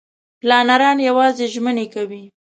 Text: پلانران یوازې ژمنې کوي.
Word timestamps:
پلانران 0.41 0.97
یوازې 1.09 1.45
ژمنې 1.53 1.85
کوي. 1.93 2.23